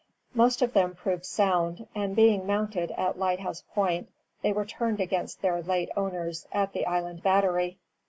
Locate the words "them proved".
0.73-1.27